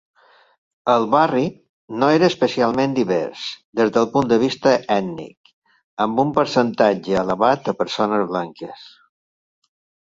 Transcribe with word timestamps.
El 0.93 1.03
barri 1.09 1.43
"no 2.03 2.09
era 2.13 2.29
especialment 2.33 2.97
divers" 3.01 3.43
des 3.81 3.93
del 3.99 4.09
punt 4.17 4.33
de 4.33 4.41
vista 4.47 4.75
ètnic, 4.97 5.55
amb 6.09 6.25
un 6.27 6.33
percentatge 6.41 7.17
elevat 7.25 7.67
de 7.71 7.79
persones 7.85 8.27
blanques. 8.35 8.93